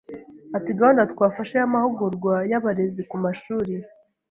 [0.57, 3.73] Ati “Gahunda twafashe y’amahugurwa y’abarezi ku mashuri,